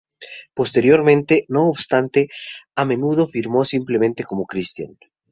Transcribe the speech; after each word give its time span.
Posteriormente, 0.55 1.45
no 1.49 1.69
obstante, 1.69 2.27
a 2.75 2.85
menudo 2.85 3.27
firmó 3.27 3.63
simplemente 3.63 4.23
como 4.23 4.47
Cristián. 4.47 4.97